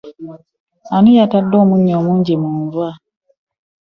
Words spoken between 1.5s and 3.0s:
omunyo omungi mu nva?